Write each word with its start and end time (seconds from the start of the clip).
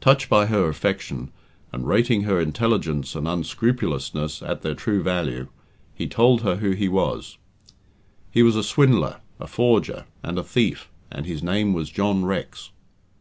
Touched 0.00 0.28
by 0.28 0.46
her 0.46 0.68
affection, 0.68 1.30
and 1.72 1.86
rating 1.86 2.22
her 2.22 2.40
intelligence 2.40 3.14
and 3.14 3.28
unscrupulousness 3.28 4.42
at 4.42 4.62
their 4.62 4.74
true 4.74 5.00
value, 5.00 5.46
he 5.94 6.08
told 6.08 6.42
her 6.42 6.56
who 6.56 6.72
he 6.72 6.88
was. 6.88 7.38
He 8.32 8.42
was 8.42 8.56
a 8.56 8.64
swindler, 8.64 9.20
a 9.38 9.46
forger, 9.46 10.06
and 10.24 10.40
a 10.40 10.42
thief, 10.42 10.90
and 11.12 11.24
his 11.24 11.40
name 11.40 11.72
was 11.72 11.88
John 11.88 12.24
Rex. 12.24 12.72